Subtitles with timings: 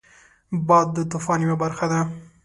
[0.67, 1.99] باد د طوفان یو برخه ده